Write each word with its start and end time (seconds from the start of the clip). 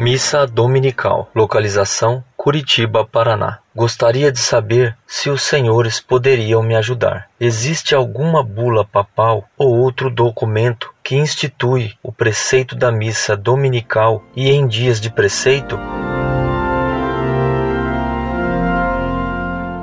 Missa 0.00 0.46
Dominical. 0.46 1.30
Localização: 1.34 2.24
Curitiba, 2.34 3.04
Paraná. 3.04 3.58
Gostaria 3.76 4.32
de 4.32 4.38
saber 4.38 4.96
se 5.06 5.28
os 5.28 5.42
senhores 5.42 6.00
poderiam 6.00 6.62
me 6.62 6.74
ajudar. 6.74 7.28
Existe 7.38 7.94
alguma 7.94 8.42
bula 8.42 8.82
papal 8.82 9.44
ou 9.58 9.76
outro 9.76 10.08
documento 10.08 10.90
que 11.04 11.16
institui 11.16 11.92
o 12.02 12.10
preceito 12.10 12.74
da 12.74 12.90
missa 12.90 13.36
dominical 13.36 14.24
e 14.34 14.50
em 14.50 14.66
dias 14.66 14.98
de 14.98 15.10
preceito? 15.10 15.78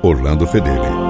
Orlando 0.03 0.47
Fedeli. 0.47 1.08